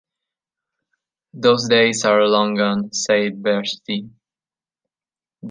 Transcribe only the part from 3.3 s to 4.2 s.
Bertschi.